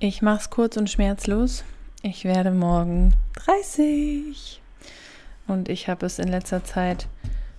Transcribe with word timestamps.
Ich 0.00 0.22
mach's 0.22 0.50
kurz 0.50 0.76
und 0.76 0.90
schmerzlos. 0.90 1.64
Ich 2.02 2.24
werde 2.24 2.50
morgen 2.50 3.14
30. 3.44 4.60
Und 5.46 5.68
ich 5.68 5.88
habe 5.88 6.04
es 6.04 6.18
in 6.18 6.28
letzter 6.28 6.64
Zeit 6.64 7.06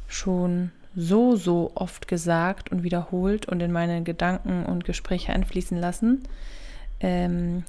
schon 0.08 0.72
so, 0.96 1.36
so 1.38 1.72
oft 1.76 2.08
gesagt 2.08 2.72
und 2.72 2.84
wiederholt 2.84 3.48
und 3.48 3.62
in 3.62 3.72
meine 3.72 4.04
Gedanken 4.04 4.66
und 4.66 4.84
Gespräche 4.84 5.34
einfließen 5.34 5.78
lassen, 5.78 6.24
ähm, 7.00 7.64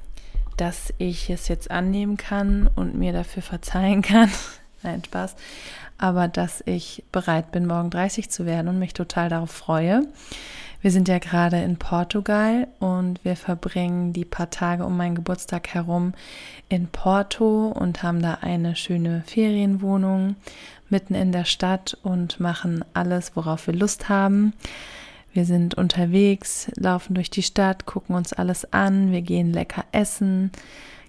dass 0.56 0.92
ich 0.98 1.30
es 1.30 1.48
jetzt 1.48 1.70
annehmen 1.70 2.16
kann 2.16 2.68
und 2.74 2.96
mir 2.96 3.12
dafür 3.12 3.42
verzeihen 3.42 4.02
kann. 4.02 4.30
Nein, 4.82 5.02
Spaß. 5.04 5.36
Aber 5.96 6.28
dass 6.28 6.62
ich 6.66 7.04
bereit 7.12 7.52
bin, 7.52 7.66
morgen 7.66 7.90
30 7.90 8.30
zu 8.30 8.46
werden 8.46 8.68
und 8.68 8.78
mich 8.78 8.94
total 8.94 9.28
darauf 9.28 9.50
freue. 9.50 10.02
Wir 10.86 10.92
sind 10.92 11.08
ja 11.08 11.18
gerade 11.18 11.60
in 11.62 11.78
Portugal 11.78 12.68
und 12.78 13.18
wir 13.24 13.34
verbringen 13.34 14.12
die 14.12 14.24
paar 14.24 14.50
Tage 14.50 14.86
um 14.86 14.96
meinen 14.96 15.16
Geburtstag 15.16 15.74
herum 15.74 16.12
in 16.68 16.86
Porto 16.86 17.72
und 17.74 18.04
haben 18.04 18.22
da 18.22 18.34
eine 18.42 18.76
schöne 18.76 19.24
Ferienwohnung 19.26 20.36
mitten 20.88 21.16
in 21.16 21.32
der 21.32 21.44
Stadt 21.44 21.98
und 22.04 22.38
machen 22.38 22.84
alles, 22.94 23.34
worauf 23.34 23.66
wir 23.66 23.74
Lust 23.74 24.08
haben. 24.08 24.52
Wir 25.32 25.44
sind 25.44 25.74
unterwegs, 25.74 26.70
laufen 26.76 27.14
durch 27.14 27.30
die 27.30 27.42
Stadt, 27.42 27.84
gucken 27.84 28.14
uns 28.14 28.32
alles 28.32 28.72
an, 28.72 29.10
wir 29.10 29.22
gehen 29.22 29.52
lecker 29.52 29.84
essen, 29.90 30.52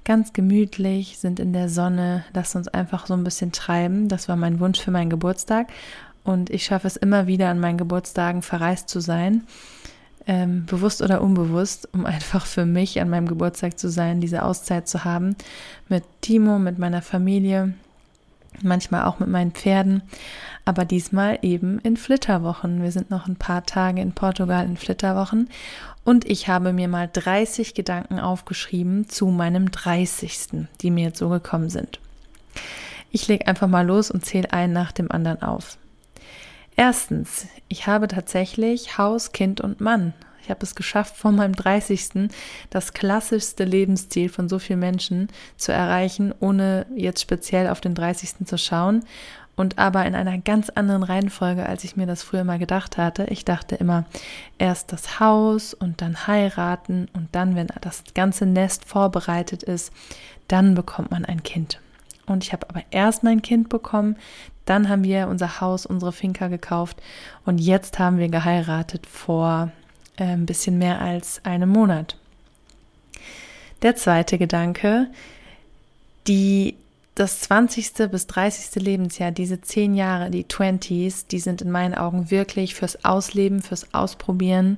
ganz 0.06 0.34
gemütlich, 0.34 1.20
sind 1.20 1.40
in 1.40 1.54
der 1.54 1.70
Sonne, 1.70 2.24
lassen 2.34 2.58
uns 2.58 2.68
einfach 2.68 3.06
so 3.06 3.14
ein 3.14 3.24
bisschen 3.24 3.52
treiben. 3.52 4.08
Das 4.08 4.28
war 4.28 4.38
mein 4.38 4.60
Wunsch 4.60 4.80
für 4.80 4.90
meinen 4.90 5.12
Geburtstag 5.12 5.68
und 6.28 6.50
ich 6.50 6.66
schaffe 6.66 6.88
es 6.88 6.98
immer 6.98 7.26
wieder 7.26 7.50
an 7.50 7.60
meinen 7.60 7.78
Geburtstagen 7.78 8.42
verreist 8.42 8.90
zu 8.90 9.00
sein, 9.00 9.46
ähm, 10.28 10.66
bewusst 10.66 11.02
oder 11.02 11.22
unbewusst, 11.22 11.88
um 11.94 12.06
einfach 12.06 12.46
für 12.46 12.66
mich 12.66 13.00
an 13.00 13.10
meinem 13.10 13.30
Geburtstag 13.30 13.80
zu 13.80 13.90
sein, 13.90 14.20
diese 14.20 14.44
Auszeit 14.44 14.90
zu 14.90 15.06
haben, 15.06 15.38
mit 15.88 16.04
Timo, 16.20 16.60
mit 16.60 16.80
meiner 16.80 17.02
Familie, 17.02 17.74
manchmal 18.62 19.06
auch 19.06 19.20
mit 19.20 19.30
meinen 19.30 19.52
Pferden, 19.52 20.04
aber 20.66 20.84
diesmal 20.84 21.40
eben 21.44 21.80
in 21.80 21.96
Flitterwochen. 21.96 22.84
Wir 22.84 22.92
sind 22.92 23.10
noch 23.10 23.28
ein 23.28 23.38
paar 23.38 23.66
Tage 23.66 24.02
in 24.02 24.12
Portugal 24.12 24.66
in 24.66 24.76
Flitterwochen 24.76 25.48
und 26.04 26.26
ich 26.26 26.50
habe 26.50 26.74
mir 26.74 26.90
mal 26.90 27.10
30 27.12 27.74
Gedanken 27.74 28.20
aufgeschrieben 28.20 29.08
zu 29.08 29.28
meinem 29.28 29.72
30. 29.72 30.68
die 30.82 30.92
mir 30.92 31.06
jetzt 31.06 31.20
so 31.20 31.30
gekommen 31.30 31.70
sind. 31.70 32.02
Ich 33.12 33.30
lege 33.30 33.48
einfach 33.48 33.70
mal 33.70 33.88
los 33.88 34.12
und 34.12 34.26
zähle 34.26 34.52
einen 34.52 34.74
nach 34.74 34.92
dem 34.92 35.10
anderen 35.10 35.42
auf. 35.42 35.78
Erstens, 36.80 37.48
ich 37.70 37.88
habe 37.88 38.08
tatsächlich 38.08 39.00
Haus, 39.00 39.32
Kind 39.32 39.62
und 39.62 39.82
Mann. 39.82 40.14
Ich 40.44 40.52
habe 40.52 40.60
es 40.62 40.76
geschafft, 40.76 41.18
vor 41.18 41.32
meinem 41.32 41.56
30. 41.56 42.30
das 42.70 42.94
klassischste 42.94 43.64
Lebensziel 43.64 44.30
von 44.30 44.48
so 44.48 44.60
vielen 44.60 44.80
Menschen 44.80 45.28
zu 45.58 45.74
erreichen, 45.74 46.36
ohne 46.40 46.86
jetzt 46.96 47.20
speziell 47.20 47.68
auf 47.68 47.82
den 47.82 47.96
30. 47.96 48.46
zu 48.46 48.60
schauen 48.60 49.04
und 49.56 49.80
aber 49.80 50.06
in 50.06 50.14
einer 50.14 50.38
ganz 50.38 50.70
anderen 50.70 51.02
Reihenfolge, 51.02 51.66
als 51.66 51.84
ich 51.84 51.96
mir 51.96 52.06
das 52.06 52.22
früher 52.22 52.44
mal 52.44 52.60
gedacht 52.60 52.98
hatte. 52.98 53.26
Ich 53.32 53.44
dachte 53.44 53.76
immer, 53.76 54.06
erst 54.60 54.94
das 54.94 55.20
Haus 55.20 55.74
und 55.74 56.02
dann 56.02 56.28
heiraten 56.28 57.08
und 57.14 57.30
dann, 57.32 57.56
wenn 57.56 57.68
das 57.82 58.04
ganze 58.14 58.46
Nest 58.46 58.86
vorbereitet 58.86 59.64
ist, 59.64 59.92
dann 60.48 60.76
bekommt 60.76 61.10
man 61.10 61.26
ein 61.26 61.42
Kind. 61.42 61.82
Und 62.28 62.44
ich 62.44 62.54
habe 62.54 62.70
aber 62.70 62.84
erst 62.92 63.24
mein 63.24 63.42
Kind 63.42 63.70
bekommen, 63.70 64.18
dann 64.66 64.90
haben 64.90 65.04
wir 65.04 65.28
unser 65.30 65.62
Haus, 65.62 65.86
unsere 65.86 66.12
Finca 66.12 66.50
gekauft 66.50 67.02
und 67.46 67.58
jetzt 67.58 68.00
haben 68.00 68.20
wir 68.20 68.28
geheiratet 68.28 69.08
vor 69.08 69.72
äh, 70.18 70.26
ein 70.26 70.46
bisschen 70.46 70.78
mehr 70.78 71.00
als 71.00 71.44
einem 71.46 71.70
Monat. 71.70 72.18
Der 73.82 73.96
zweite 73.96 74.38
Gedanke, 74.38 75.08
die 76.28 76.76
das 77.16 77.40
20. 77.42 78.12
bis 78.12 78.28
30. 78.28 78.84
Lebensjahr, 78.84 79.32
diese 79.32 79.62
zehn 79.62 79.96
Jahre, 79.96 80.30
die 80.30 80.44
20s, 80.44 81.26
die 81.32 81.40
sind 81.40 81.62
in 81.62 81.72
meinen 81.72 81.96
Augen 81.96 82.30
wirklich 82.30 82.76
fürs 82.76 83.04
Ausleben, 83.06 83.62
fürs 83.62 83.94
Ausprobieren, 83.94 84.78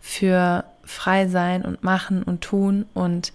für 0.00 0.64
frei 0.84 1.26
sein 1.28 1.64
und 1.64 1.82
machen 1.82 2.22
und 2.22 2.42
tun 2.42 2.86
und 2.94 3.32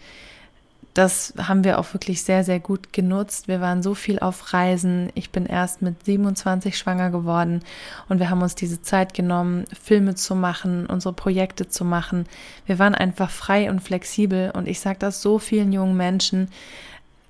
das 0.98 1.34
haben 1.38 1.64
wir 1.64 1.78
auch 1.78 1.94
wirklich 1.94 2.24
sehr, 2.24 2.44
sehr 2.44 2.60
gut 2.60 2.92
genutzt. 2.92 3.48
Wir 3.48 3.62
waren 3.62 3.84
so 3.84 3.94
viel 3.94 4.18
auf 4.18 4.54
Reisen. 4.54 5.12
Ich 5.14 5.30
bin 5.30 5.46
erst 5.46 5.84
mit 5.84 6.04
27 6.04 6.76
schwanger 6.76 7.12
geworden 7.12 7.62
und 8.10 8.20
wir 8.20 8.32
haben 8.32 8.42
uns 8.42 8.56
diese 8.56 8.82
Zeit 8.82 9.14
genommen, 9.14 9.66
Filme 9.80 10.16
zu 10.16 10.34
machen, 10.34 10.88
unsere 10.88 11.14
Projekte 11.14 11.70
zu 11.70 11.86
machen. 11.86 12.26
Wir 12.66 12.80
waren 12.80 12.96
einfach 12.96 13.30
frei 13.30 13.70
und 13.70 13.82
flexibel 13.82 14.50
und 14.52 14.68
ich 14.68 14.80
sage 14.80 14.98
das 14.98 15.22
so 15.22 15.38
vielen 15.38 15.72
jungen 15.72 15.96
Menschen, 15.96 16.50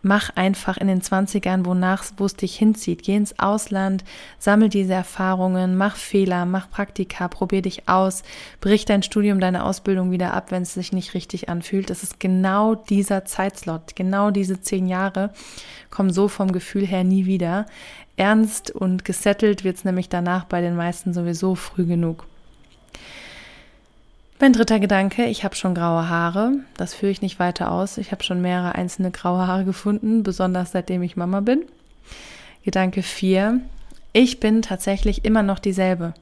mach 0.07 0.29
einfach 0.35 0.77
in 0.77 0.87
den 0.87 1.01
20ern, 1.01 1.65
wonach 1.65 2.05
wo 2.17 2.25
es 2.25 2.35
dich 2.35 2.55
hinzieht. 2.55 3.03
Geh 3.03 3.15
ins 3.15 3.37
Ausland, 3.37 4.03
sammel 4.39 4.69
diese 4.69 4.93
Erfahrungen, 4.93 5.75
mach 5.75 5.97
Fehler, 5.97 6.45
mach 6.45 6.71
Praktika, 6.71 7.27
probier 7.27 7.61
dich 7.61 7.87
aus, 7.87 8.23
brich 8.61 8.85
dein 8.85 9.03
Studium, 9.03 9.39
deine 9.39 9.63
Ausbildung 9.63 10.11
wieder 10.11 10.33
ab, 10.33 10.51
wenn 10.51 10.63
es 10.63 10.73
sich 10.73 10.93
nicht 10.93 11.13
richtig 11.13 11.49
anfühlt. 11.49 11.89
Es 11.89 12.03
ist 12.03 12.19
genau 12.19 12.75
dieser 12.75 13.25
Zeitslot, 13.25 13.95
genau 13.95 14.31
diese 14.31 14.61
zehn 14.61 14.87
Jahre 14.87 15.31
kommen 15.89 16.11
so 16.11 16.27
vom 16.27 16.51
Gefühl 16.51 16.87
her 16.87 17.03
nie 17.03 17.25
wieder. 17.25 17.65
Ernst 18.15 18.71
und 18.71 19.05
gesettelt 19.05 19.63
wird 19.63 19.77
es 19.77 19.85
nämlich 19.85 20.09
danach 20.09 20.45
bei 20.45 20.61
den 20.61 20.75
meisten 20.75 21.13
sowieso 21.13 21.53
früh 21.55 21.85
genug. 21.85 22.25
Mein 24.39 24.53
dritter 24.53 24.79
Gedanke, 24.79 25.25
ich 25.25 25.43
habe 25.43 25.55
schon 25.55 25.73
graue 25.73 26.09
Haare. 26.09 26.51
Das 26.75 26.93
führe 26.93 27.11
ich 27.11 27.23
nicht 27.23 27.39
weiter 27.39 27.71
aus. 27.71 27.97
Ich 27.97 28.11
habe 28.11 28.23
schon 28.23 28.39
mehrere 28.39 28.75
einzelne 28.75 29.09
graue 29.09 29.47
Haare 29.47 29.65
gefunden, 29.65 30.21
besonders 30.21 30.73
seitdem 30.73 31.01
ich 31.01 31.17
Mama 31.17 31.39
bin. 31.39 31.65
Gedanke 32.63 33.01
vier, 33.01 33.61
ich 34.13 34.39
bin 34.39 34.61
tatsächlich 34.61 35.25
immer 35.25 35.41
noch 35.41 35.57
dieselbe 35.57 36.13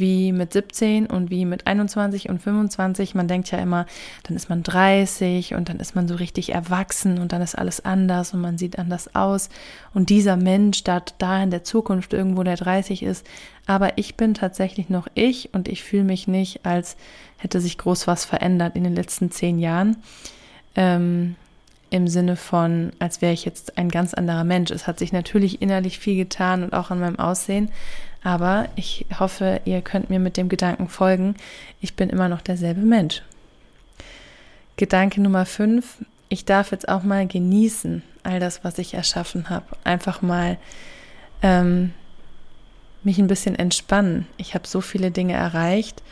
wie 0.00 0.32
mit 0.32 0.52
17 0.52 1.06
und 1.06 1.30
wie 1.30 1.44
mit 1.44 1.66
21 1.66 2.28
und 2.28 2.40
25. 2.40 3.14
Man 3.14 3.28
denkt 3.28 3.50
ja 3.50 3.58
immer, 3.58 3.86
dann 4.24 4.36
ist 4.36 4.48
man 4.48 4.62
30 4.62 5.54
und 5.54 5.68
dann 5.68 5.78
ist 5.78 5.94
man 5.94 6.08
so 6.08 6.16
richtig 6.16 6.52
erwachsen 6.52 7.18
und 7.18 7.32
dann 7.32 7.42
ist 7.42 7.56
alles 7.56 7.84
anders 7.84 8.34
und 8.34 8.40
man 8.40 8.58
sieht 8.58 8.78
anders 8.78 9.14
aus. 9.14 9.50
Und 9.94 10.10
dieser 10.10 10.36
Mensch 10.36 10.82
da, 10.82 11.02
da 11.18 11.42
in 11.42 11.50
der 11.50 11.62
Zukunft 11.62 12.12
irgendwo, 12.12 12.42
der 12.42 12.56
30 12.56 13.02
ist. 13.02 13.26
Aber 13.66 13.98
ich 13.98 14.16
bin 14.16 14.34
tatsächlich 14.34 14.88
noch 14.88 15.06
ich 15.14 15.54
und 15.54 15.68
ich 15.68 15.84
fühle 15.84 16.04
mich 16.04 16.26
nicht, 16.26 16.66
als 16.66 16.96
hätte 17.36 17.60
sich 17.60 17.78
groß 17.78 18.06
was 18.06 18.24
verändert 18.24 18.74
in 18.74 18.84
den 18.84 18.94
letzten 18.94 19.30
zehn 19.30 19.58
Jahren. 19.58 19.96
Ähm, 20.74 21.36
im 21.90 22.06
Sinne 22.06 22.36
von, 22.36 22.92
als 23.00 23.20
wäre 23.20 23.32
ich 23.32 23.44
jetzt 23.44 23.76
ein 23.76 23.88
ganz 23.88 24.14
anderer 24.14 24.44
Mensch. 24.44 24.70
Es 24.70 24.86
hat 24.86 24.98
sich 24.98 25.12
natürlich 25.12 25.60
innerlich 25.60 25.98
viel 25.98 26.16
getan 26.16 26.62
und 26.62 26.72
auch 26.72 26.90
an 26.90 27.00
meinem 27.00 27.18
Aussehen, 27.18 27.70
aber 28.22 28.68
ich 28.76 29.06
hoffe, 29.18 29.60
ihr 29.64 29.80
könnt 29.82 30.10
mir 30.10 30.18
mit 30.18 30.36
dem 30.36 30.48
Gedanken 30.48 30.88
folgen, 30.88 31.36
ich 31.80 31.94
bin 31.94 32.10
immer 32.10 32.28
noch 32.28 32.42
derselbe 32.42 32.82
Mensch. 32.82 33.22
Gedanke 34.76 35.20
Nummer 35.20 35.46
5, 35.46 36.04
ich 36.28 36.44
darf 36.44 36.70
jetzt 36.70 36.88
auch 36.88 37.02
mal 37.02 37.26
genießen, 37.26 38.02
all 38.22 38.40
das, 38.40 38.64
was 38.64 38.78
ich 38.78 38.94
erschaffen 38.94 39.50
habe. 39.50 39.66
Einfach 39.84 40.22
mal 40.22 40.58
ähm, 41.42 41.92
mich 43.02 43.18
ein 43.18 43.26
bisschen 43.26 43.56
entspannen. 43.56 44.26
Ich 44.36 44.54
habe 44.54 44.66
so 44.66 44.80
viele 44.80 45.10
Dinge 45.10 45.34
erreicht 45.34 46.02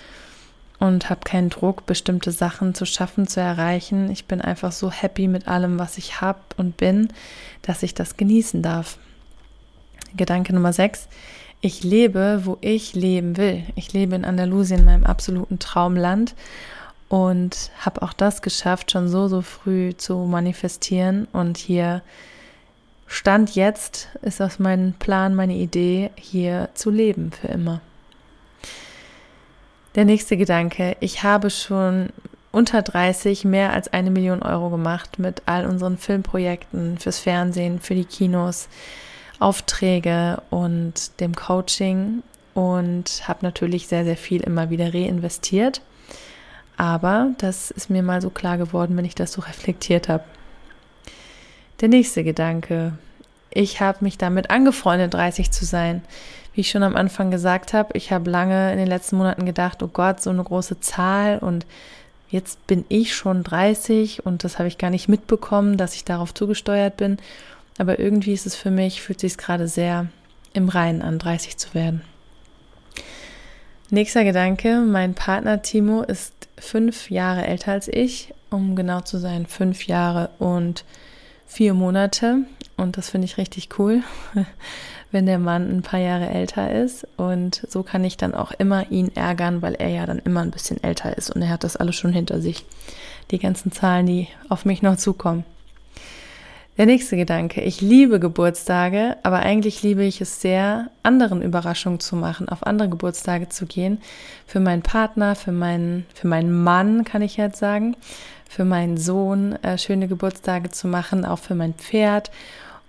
und 0.79 1.11
habe 1.11 1.21
keinen 1.25 1.51
Druck, 1.51 1.87
bestimmte 1.87 2.31
Sachen 2.31 2.75
zu 2.75 2.87
schaffen, 2.87 3.27
zu 3.27 3.41
erreichen. 3.41 4.11
Ich 4.11 4.27
bin 4.27 4.41
einfach 4.41 4.73
so 4.73 4.91
happy 4.91 5.29
mit 5.29 5.49
allem, 5.49 5.79
was 5.79 5.99
ich 5.99 6.21
habe 6.21 6.41
und 6.57 6.77
bin, 6.77 7.09
dass 7.63 7.83
ich 7.83 7.95
das 7.95 8.17
genießen 8.17 8.63
darf. 8.63 8.99
Gedanke 10.17 10.55
Nummer 10.55 10.73
6. 10.73 11.09
Ich 11.61 11.83
lebe, 11.83 12.43
wo 12.45 12.57
ich 12.61 12.95
leben 12.95 13.37
will. 13.37 13.65
Ich 13.75 13.93
lebe 13.93 14.15
in 14.15 14.25
Andalusien, 14.25 14.85
meinem 14.85 15.05
absoluten 15.05 15.59
Traumland 15.59 16.35
und 17.09 17.71
habe 17.81 18.03
auch 18.03 18.13
das 18.13 18.43
geschafft, 18.43 18.93
schon 18.93 19.09
so, 19.09 19.29
so 19.29 19.43
früh 19.43 19.97
zu 19.97 20.19
manifestieren. 20.19 21.27
Und 21.33 21.57
hier 21.57 22.03
Stand 23.09 23.55
jetzt 23.55 24.09
ist 24.21 24.39
das 24.39 24.59
mein 24.59 24.95
Plan, 24.99 25.35
meine 25.35 25.55
Idee, 25.55 26.11
hier 26.17 26.69
zu 26.75 26.91
leben 26.91 27.33
für 27.33 27.49
immer. 27.49 27.81
Der 29.95 30.05
nächste 30.05 30.37
Gedanke. 30.37 30.97
Ich 31.01 31.23
habe 31.23 31.51
schon 31.51 32.11
unter 32.53 32.83
30 32.83 33.45
mehr 33.47 33.73
als 33.73 33.93
eine 33.93 34.11
Million 34.11 34.43
Euro 34.43 34.69
gemacht 34.69 35.19
mit 35.19 35.43
all 35.47 35.67
unseren 35.67 35.97
Filmprojekten 35.97 36.99
fürs 36.99 37.19
Fernsehen, 37.19 37.81
für 37.81 37.95
die 37.95 38.05
Kinos, 38.05 38.69
Aufträge 39.39 40.43
und 40.51 41.21
dem 41.21 41.35
Coaching 41.35 42.23
und 42.55 43.29
habe 43.29 43.41
natürlich 43.43 43.87
sehr, 43.87 44.05
sehr 44.05 44.17
viel 44.17 44.41
immer 44.41 44.71
wieder 44.71 44.93
reinvestiert. 44.93 45.81
Aber 46.77 47.31
das 47.39 47.71
ist 47.71 47.91
mir 47.91 48.03
mal 48.03 48.23
so 48.23 48.31
klar 48.31 48.59
geworden, 48.59 48.97
wenn 48.97 49.05
ich 49.05 49.15
das 49.15 49.33
so 49.33 49.43
reflektiert 49.43 50.09
habe. 50.09 50.25
Der 51.81 51.89
nächste 51.89 52.25
Gedanke. 52.25 52.93
Ich 53.51 53.81
habe 53.81 53.99
mich 54.03 54.19
damit 54.19 54.51
angefreundet, 54.51 55.15
30 55.15 55.51
zu 55.51 55.65
sein. 55.65 56.03
Wie 56.53 56.63
ich 56.63 56.71
schon 56.71 56.83
am 56.83 56.97
Anfang 56.97 57.31
gesagt 57.31 57.73
habe, 57.73 57.97
ich 57.97 58.13
habe 58.13 58.31
lange 58.31 58.73
in 58.73 58.79
den 58.79 58.89
letzten 58.89 59.17
Monaten 59.17 59.47
gedacht, 59.47 59.83
oh 59.83 59.89
Gott, 59.89 60.21
so 60.21 60.31
eine 60.31 60.43
große 60.43 60.81
Zahl 60.81 61.39
und 61.39 61.67
jetzt 62.31 62.67
bin 62.67 62.85
ich 62.89 63.15
schon 63.15 63.43
30 63.43 64.27
und 64.27 64.45
das 64.45 64.59
habe 64.59 64.69
ich 64.69 64.79
gar 64.79 64.91
nicht 64.91 65.09
mitbekommen, 65.09 65.77
dass 65.77 65.95
ich 65.95 66.05
darauf 66.05 66.35
zugesteuert 66.35 66.97
bin. 66.97 67.19
Aber 67.79 67.99
irgendwie 67.99 68.33
ist 68.33 68.47
es 68.47 68.57
für 68.57 68.71
mich, 68.71 69.01
fühlt 69.01 69.21
sich 69.21 69.39
gerade 69.39 69.69
sehr 69.69 70.09
im 70.53 70.69
Reinen 70.69 71.03
an, 71.03 71.19
30 71.19 71.57
zu 71.57 71.75
werden. 71.75 72.03
Nächster 73.91 74.25
Gedanke, 74.25 74.81
mein 74.81 75.15
Partner 75.15 75.63
Timo 75.63 76.03
ist 76.03 76.35
fünf 76.59 77.11
Jahre 77.11 77.47
älter 77.47 77.73
als 77.73 77.89
ich, 77.89 78.35
um 78.51 78.77
genau 78.77 79.01
zu 79.01 79.19
sein, 79.19 79.47
fünf 79.47 79.87
Jahre 79.87 80.31
und 80.39 80.85
vier 81.47 81.73
Monate. 81.73 82.41
Und 82.77 82.97
das 82.97 83.09
finde 83.11 83.25
ich 83.25 83.39
richtig 83.39 83.71
cool, 83.79 84.03
wenn 85.11 85.25
der 85.25 85.39
Mann 85.39 85.71
ein 85.71 85.83
paar 85.83 86.01
Jahre 86.01 86.29
älter 86.29 86.71
ist. 86.71 87.07
Und 87.17 87.67
so 87.69 87.83
kann 87.83 88.05
ich 88.05 88.17
dann 88.17 88.35
auch 88.35 88.53
immer 88.53 88.91
ihn 88.91 89.11
ärgern, 89.17 89.63
weil 89.63 89.75
er 89.75 89.89
ja 89.89 90.05
dann 90.05 90.19
immer 90.19 90.41
ein 90.43 90.51
bisschen 90.51 90.83
älter 90.83 91.17
ist 91.17 91.31
und 91.31 91.41
er 91.41 91.49
hat 91.49 91.65
das 91.65 91.77
alles 91.77 91.97
schon 91.97 92.13
hinter 92.13 92.41
sich. 92.41 92.67
Die 93.31 93.39
ganzen 93.39 93.73
Zahlen, 93.73 94.07
die 94.07 94.29
auf 94.49 94.65
mich 94.65 94.83
noch 94.83 94.97
zukommen. 94.97 95.45
Der 96.79 96.87
nächste 96.87 97.17
Gedanke. 97.17 97.61
Ich 97.61 97.81
liebe 97.81 98.21
Geburtstage, 98.21 99.17
aber 99.25 99.41
eigentlich 99.41 99.83
liebe 99.83 100.05
ich 100.05 100.21
es 100.21 100.41
sehr, 100.41 100.93
anderen 101.03 101.43
Überraschungen 101.43 101.99
zu 101.99 102.15
machen, 102.15 102.49
auf 102.49 102.65
andere 102.65 102.89
Geburtstage 102.89 103.49
zu 103.49 103.67
gehen. 103.67 104.01
Für 104.47 104.61
meinen 104.61 104.83
Partner, 104.83 105.35
für 105.35 105.51
meinen, 105.51 106.07
für 106.15 106.29
meinen 106.29 106.63
Mann 106.63 107.03
kann 107.03 107.21
ich 107.21 107.37
jetzt 107.37 107.59
sagen, 107.59 107.97
für 108.49 108.65
meinen 108.65 108.97
Sohn 108.97 109.55
äh, 109.65 109.77
schöne 109.77 110.07
Geburtstage 110.07 110.71
zu 110.71 110.87
machen, 110.87 111.25
auch 111.25 111.41
für 111.41 111.57
mein 111.57 111.75
Pferd. 111.75 112.31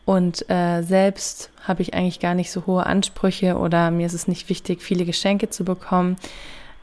Und 0.06 0.48
äh, 0.52 0.84
selbst 0.84 1.50
habe 1.64 1.82
ich 1.82 1.96
eigentlich 1.96 2.20
gar 2.20 2.36
nicht 2.36 2.52
so 2.52 2.68
hohe 2.68 2.86
Ansprüche 2.86 3.58
oder 3.58 3.90
mir 3.90 4.06
ist 4.06 4.14
es 4.14 4.28
nicht 4.28 4.50
wichtig, 4.50 4.84
viele 4.84 5.06
Geschenke 5.06 5.50
zu 5.50 5.64
bekommen. 5.64 6.18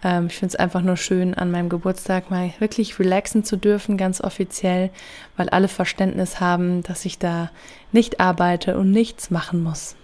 Ähm, 0.03 0.27
ich 0.27 0.37
finde 0.37 0.55
es 0.55 0.57
einfach 0.57 0.83
nur 0.83 0.97
schön, 0.97 1.35
an 1.35 1.51
meinem 1.51 1.69
Geburtstag 1.69 2.31
mal 2.31 2.53
wirklich 2.59 2.99
relaxen 2.99 3.45
zu 3.45 3.57
dürfen, 3.57 3.97
ganz 3.97 4.21
offiziell, 4.21 4.91
weil 5.37 5.49
alle 5.49 5.69
Verständnis 5.69 6.41
haben, 6.41 6.83
dass 6.83 7.05
ich 7.05 7.19
da 7.19 7.51
nicht 7.93 8.21
arbeite 8.21 8.79
und 8.79 8.91
nichts 8.91 9.31
machen 9.31 9.63
muss. 9.63 9.97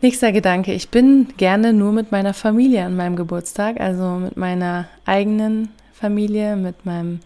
Nächster 0.00 0.30
Gedanke, 0.30 0.72
ich 0.74 0.90
bin 0.90 1.26
gerne 1.38 1.72
nur 1.72 1.92
mit 1.92 2.12
meiner 2.12 2.32
Familie 2.32 2.84
an 2.84 2.94
meinem 2.94 3.16
Geburtstag, 3.16 3.80
also 3.80 4.10
mit 4.10 4.36
meiner 4.36 4.86
eigenen 5.04 5.70
Familie, 5.92 6.54
mit 6.54 6.86
meinem 6.86 7.18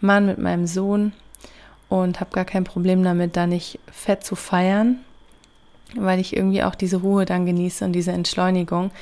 Mann, 0.00 0.26
mit 0.26 0.38
meinem 0.38 0.68
Sohn 0.68 1.12
und 1.88 2.20
habe 2.20 2.30
gar 2.30 2.44
kein 2.44 2.62
Problem 2.62 3.02
damit, 3.02 3.36
da 3.36 3.48
nicht 3.48 3.80
fett 3.90 4.22
zu 4.22 4.36
feiern, 4.36 5.00
weil 5.96 6.20
ich 6.20 6.36
irgendwie 6.36 6.62
auch 6.62 6.76
diese 6.76 6.98
Ruhe 6.98 7.24
dann 7.24 7.46
genieße 7.46 7.84
und 7.84 7.92
diese 7.92 8.12
Entschleunigung 8.12 8.92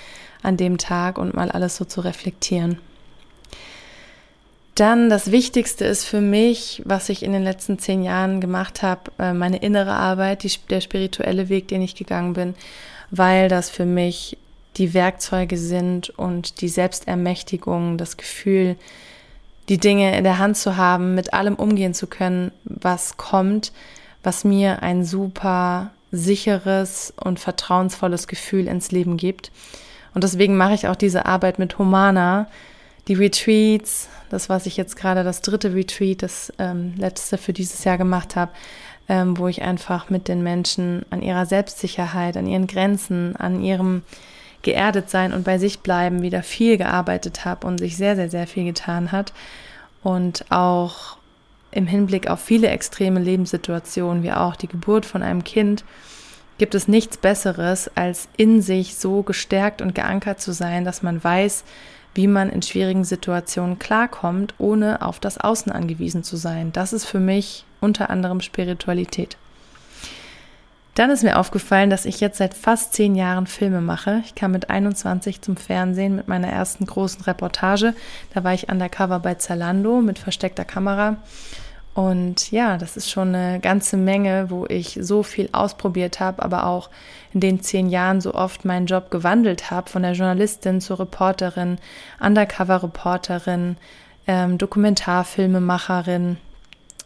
an 0.42 0.56
dem 0.56 0.78
Tag 0.78 1.18
und 1.18 1.34
mal 1.34 1.50
alles 1.50 1.76
so 1.76 1.84
zu 1.84 2.00
reflektieren. 2.00 2.78
Dann 4.74 5.10
das 5.10 5.32
Wichtigste 5.32 5.84
ist 5.84 6.04
für 6.04 6.20
mich, 6.20 6.82
was 6.84 7.08
ich 7.08 7.24
in 7.24 7.32
den 7.32 7.42
letzten 7.42 7.80
zehn 7.80 8.04
Jahren 8.04 8.40
gemacht 8.40 8.82
habe, 8.82 9.10
äh, 9.18 9.32
meine 9.32 9.56
innere 9.56 9.94
Arbeit, 9.94 10.44
die, 10.44 10.52
der 10.70 10.80
spirituelle 10.80 11.48
Weg, 11.48 11.66
den 11.66 11.82
ich 11.82 11.96
gegangen 11.96 12.34
bin, 12.34 12.54
weil 13.10 13.48
das 13.48 13.70
für 13.70 13.86
mich 13.86 14.38
die 14.76 14.94
Werkzeuge 14.94 15.58
sind 15.58 16.10
und 16.10 16.60
die 16.60 16.68
Selbstermächtigung, 16.68 17.98
das 17.98 18.16
Gefühl, 18.16 18.76
die 19.68 19.78
Dinge 19.78 20.16
in 20.16 20.22
der 20.22 20.38
Hand 20.38 20.56
zu 20.56 20.76
haben, 20.76 21.16
mit 21.16 21.32
allem 21.34 21.56
umgehen 21.56 21.92
zu 21.92 22.06
können, 22.06 22.52
was 22.64 23.16
kommt, 23.16 23.72
was 24.22 24.44
mir 24.44 24.82
ein 24.82 25.04
super 25.04 25.90
sicheres 26.10 27.12
und 27.22 27.38
vertrauensvolles 27.38 28.28
Gefühl 28.28 28.66
ins 28.68 28.92
Leben 28.92 29.16
gibt. 29.16 29.50
Und 30.18 30.24
deswegen 30.24 30.56
mache 30.56 30.74
ich 30.74 30.88
auch 30.88 30.96
diese 30.96 31.26
Arbeit 31.26 31.60
mit 31.60 31.78
Humana, 31.78 32.48
die 33.06 33.14
Retreats, 33.14 34.08
das, 34.30 34.48
was 34.48 34.66
ich 34.66 34.76
jetzt 34.76 34.96
gerade 34.96 35.22
das 35.22 35.42
dritte 35.42 35.76
Retreat, 35.76 36.24
das 36.24 36.52
ähm, 36.58 36.94
letzte 36.96 37.38
für 37.38 37.52
dieses 37.52 37.84
Jahr 37.84 37.98
gemacht 37.98 38.34
habe, 38.34 38.50
ähm, 39.08 39.38
wo 39.38 39.46
ich 39.46 39.62
einfach 39.62 40.10
mit 40.10 40.26
den 40.26 40.42
Menschen 40.42 41.06
an 41.10 41.22
ihrer 41.22 41.46
Selbstsicherheit, 41.46 42.36
an 42.36 42.48
ihren 42.48 42.66
Grenzen, 42.66 43.36
an 43.36 43.62
ihrem 43.62 44.02
geerdet 44.62 45.08
sein 45.08 45.32
und 45.32 45.44
bei 45.44 45.56
sich 45.56 45.82
bleiben 45.82 46.20
wieder 46.20 46.42
viel 46.42 46.78
gearbeitet 46.78 47.44
habe 47.44 47.64
und 47.64 47.78
sich 47.78 47.96
sehr, 47.96 48.16
sehr, 48.16 48.28
sehr 48.28 48.48
viel 48.48 48.64
getan 48.64 49.12
hat. 49.12 49.32
Und 50.02 50.46
auch 50.50 51.16
im 51.70 51.86
Hinblick 51.86 52.28
auf 52.28 52.40
viele 52.40 52.70
extreme 52.70 53.20
Lebenssituationen, 53.20 54.24
wie 54.24 54.32
auch 54.32 54.56
die 54.56 54.66
Geburt 54.66 55.06
von 55.06 55.22
einem 55.22 55.44
Kind, 55.44 55.84
gibt 56.58 56.74
es 56.74 56.88
nichts 56.88 57.16
Besseres, 57.16 57.90
als 57.94 58.28
in 58.36 58.60
sich 58.60 58.96
so 58.96 59.22
gestärkt 59.22 59.80
und 59.80 59.94
geankert 59.94 60.40
zu 60.40 60.52
sein, 60.52 60.84
dass 60.84 61.02
man 61.02 61.22
weiß, 61.22 61.64
wie 62.14 62.26
man 62.26 62.50
in 62.50 62.62
schwierigen 62.62 63.04
Situationen 63.04 63.78
klarkommt, 63.78 64.54
ohne 64.58 65.02
auf 65.02 65.20
das 65.20 65.38
Außen 65.38 65.70
angewiesen 65.70 66.24
zu 66.24 66.36
sein. 66.36 66.72
Das 66.72 66.92
ist 66.92 67.04
für 67.04 67.20
mich 67.20 67.64
unter 67.80 68.10
anderem 68.10 68.40
Spiritualität. 68.40 69.36
Dann 70.96 71.10
ist 71.10 71.22
mir 71.22 71.38
aufgefallen, 71.38 71.90
dass 71.90 72.06
ich 72.06 72.18
jetzt 72.18 72.38
seit 72.38 72.54
fast 72.54 72.92
zehn 72.92 73.14
Jahren 73.14 73.46
Filme 73.46 73.80
mache. 73.80 74.20
Ich 74.24 74.34
kam 74.34 74.50
mit 74.50 74.68
21 74.68 75.42
zum 75.42 75.56
Fernsehen 75.56 76.16
mit 76.16 76.26
meiner 76.26 76.48
ersten 76.48 76.86
großen 76.86 77.22
Reportage. 77.22 77.94
Da 78.34 78.42
war 78.42 78.52
ich 78.52 78.68
undercover 78.68 79.20
bei 79.20 79.36
Zalando 79.36 80.00
mit 80.00 80.18
versteckter 80.18 80.64
Kamera 80.64 81.18
und 81.98 82.52
ja, 82.52 82.78
das 82.78 82.96
ist 82.96 83.10
schon 83.10 83.34
eine 83.34 83.58
ganze 83.58 83.96
Menge, 83.96 84.50
wo 84.50 84.66
ich 84.68 85.00
so 85.02 85.24
viel 85.24 85.48
ausprobiert 85.50 86.20
habe, 86.20 86.44
aber 86.44 86.64
auch 86.64 86.90
in 87.34 87.40
den 87.40 87.60
zehn 87.60 87.88
Jahren 87.88 88.20
so 88.20 88.34
oft 88.34 88.64
meinen 88.64 88.86
Job 88.86 89.10
gewandelt 89.10 89.72
habe, 89.72 89.90
von 89.90 90.02
der 90.02 90.12
Journalistin 90.12 90.80
zur 90.80 91.00
Reporterin, 91.00 91.78
Undercover-Reporterin, 92.20 93.76
ähm, 94.28 94.58
Dokumentarfilmemacherin, 94.58 96.36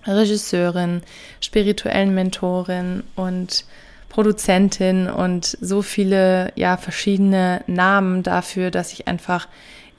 Regisseurin, 0.05 1.01
spirituellen 1.41 2.15
Mentorin 2.15 3.03
und 3.17 3.65
Produzentin 4.11 5.09
und 5.09 5.57
so 5.59 5.81
viele 5.81 6.53
ja 6.55 6.77
verschiedene 6.77 7.63
Namen 7.67 8.23
dafür, 8.23 8.71
dass 8.71 8.93
ich 8.93 9.09
einfach 9.09 9.49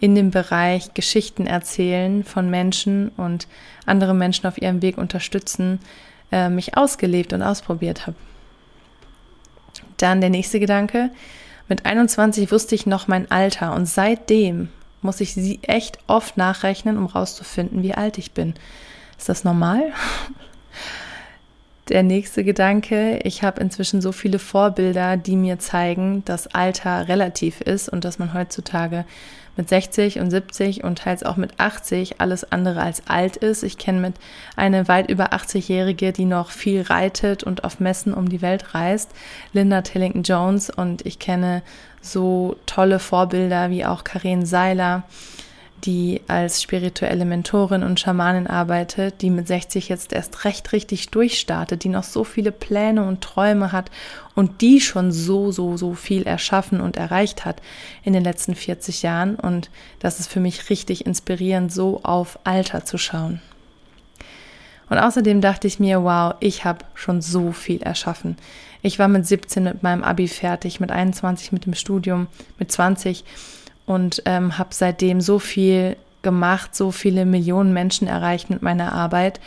in 0.03 0.15
dem 0.15 0.31
Bereich 0.31 0.93
Geschichten 0.93 1.47
erzählen 1.47 2.25
von 2.25 2.49
Menschen 2.49 3.07
und 3.15 3.47
andere 3.85 4.13
Menschen 4.13 4.47
auf 4.47 4.61
ihrem 4.61 4.81
Weg 4.81 4.97
unterstützen, 4.97 5.79
äh, 6.29 6.49
mich 6.49 6.75
ausgelebt 6.75 7.31
und 7.31 7.41
ausprobiert 7.41 8.05
habe. 8.05 8.17
Dann 9.95 10.19
der 10.19 10.29
nächste 10.29 10.59
Gedanke. 10.59 11.09
Mit 11.69 11.85
21 11.85 12.51
wusste 12.51 12.75
ich 12.75 12.85
noch 12.85 13.07
mein 13.07 13.31
Alter 13.31 13.73
und 13.73 13.85
seitdem 13.85 14.67
muss 15.01 15.21
ich 15.21 15.33
sie 15.35 15.59
echt 15.61 15.99
oft 16.07 16.35
nachrechnen, 16.35 16.97
um 16.97 17.05
rauszufinden, 17.05 17.81
wie 17.81 17.93
alt 17.93 18.17
ich 18.17 18.33
bin. 18.33 18.55
Ist 19.17 19.29
das 19.29 19.45
normal? 19.45 19.83
Der 21.89 22.01
nächste 22.01 22.45
Gedanke, 22.45 23.19
ich 23.23 23.43
habe 23.43 23.59
inzwischen 23.59 24.01
so 24.01 24.13
viele 24.13 24.39
Vorbilder, 24.39 25.17
die 25.17 25.35
mir 25.35 25.59
zeigen, 25.59 26.23
dass 26.23 26.47
Alter 26.47 27.09
relativ 27.09 27.59
ist 27.59 27.89
und 27.89 28.05
dass 28.05 28.19
man 28.19 28.33
heutzutage 28.33 29.03
mit 29.57 29.67
60 29.67 30.19
und 30.19 30.31
70 30.31 30.85
und 30.85 30.99
teils 30.99 31.23
auch 31.23 31.35
mit 31.35 31.59
80 31.59 32.21
alles 32.21 32.49
andere 32.49 32.81
als 32.81 33.07
alt 33.07 33.35
ist. 33.35 33.63
Ich 33.63 33.77
kenne 33.77 33.99
mit 33.99 34.15
eine 34.55 34.87
weit 34.87 35.11
über 35.11 35.33
80-Jährige, 35.33 36.13
die 36.13 36.23
noch 36.23 36.51
viel 36.51 36.83
reitet 36.83 37.43
und 37.43 37.65
auf 37.65 37.81
Messen 37.81 38.13
um 38.13 38.29
die 38.29 38.41
Welt 38.41 38.73
reist, 38.73 39.11
Linda 39.51 39.81
Tillington 39.81 40.23
Jones 40.23 40.69
und 40.69 41.05
ich 41.05 41.19
kenne 41.19 41.63
so 42.01 42.55
tolle 42.65 42.99
Vorbilder 42.99 43.69
wie 43.69 43.85
auch 43.85 44.05
Karen 44.05 44.45
Seiler, 44.45 45.03
die 45.85 46.21
als 46.27 46.61
spirituelle 46.61 47.25
Mentorin 47.25 47.83
und 47.83 47.99
Schamanin 47.99 48.47
arbeitet, 48.47 49.21
die 49.21 49.29
mit 49.29 49.47
60 49.47 49.89
jetzt 49.89 50.13
erst 50.13 50.45
recht 50.45 50.71
richtig 50.71 51.09
durchstartet, 51.09 51.83
die 51.83 51.89
noch 51.89 52.03
so 52.03 52.23
viele 52.23 52.51
Pläne 52.51 53.05
und 53.05 53.21
Träume 53.21 53.71
hat 53.71 53.91
und 54.33 54.61
die 54.61 54.79
schon 54.79 55.11
so, 55.11 55.51
so, 55.51 55.75
so 55.75 55.93
viel 55.93 56.23
erschaffen 56.23 56.79
und 56.79 56.95
erreicht 56.95 57.43
hat 57.43 57.61
in 58.03 58.13
den 58.13 58.23
letzten 58.23 58.55
40 58.55 59.03
Jahren. 59.03 59.35
Und 59.35 59.69
das 59.99 60.19
ist 60.19 60.31
für 60.31 60.39
mich 60.39 60.69
richtig 60.69 61.05
inspirierend, 61.05 61.71
so 61.73 61.99
auf 62.03 62.39
Alter 62.45 62.85
zu 62.85 62.97
schauen. 62.97 63.41
Und 64.89 64.99
außerdem 64.99 65.41
dachte 65.41 65.67
ich 65.67 65.79
mir, 65.79 66.03
wow, 66.03 66.35
ich 66.39 66.65
habe 66.65 66.85
schon 66.93 67.21
so 67.21 67.51
viel 67.51 67.81
erschaffen. 67.81 68.37
Ich 68.81 68.99
war 68.99 69.07
mit 69.07 69.25
17 69.25 69.63
mit 69.63 69.83
meinem 69.83 70.03
Abi 70.03 70.27
fertig, 70.27 70.79
mit 70.79 70.91
21 70.91 71.51
mit 71.51 71.65
dem 71.65 71.73
Studium, 71.73 72.27
mit 72.59 72.71
20 72.71 73.23
und 73.85 74.21
ähm, 74.25 74.57
habe 74.57 74.69
seitdem 74.71 75.21
so 75.21 75.39
viel 75.39 75.97
gemacht, 76.21 76.75
so 76.75 76.91
viele 76.91 77.25
Millionen 77.25 77.73
Menschen 77.73 78.07
erreicht 78.07 78.49
mit 78.49 78.61
meiner 78.61 78.93
Arbeit 78.93 79.39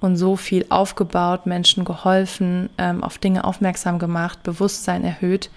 und 0.00 0.16
so 0.16 0.36
viel 0.36 0.66
aufgebaut, 0.68 1.46
Menschen 1.46 1.84
geholfen, 1.84 2.70
ähm, 2.78 3.02
auf 3.02 3.18
Dinge 3.18 3.44
aufmerksam 3.44 3.98
gemacht, 3.98 4.42
Bewusstsein 4.42 5.04
erhöht. 5.04 5.50